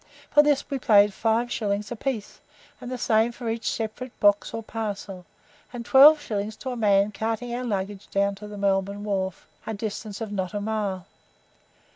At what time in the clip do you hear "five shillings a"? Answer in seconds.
1.13-1.95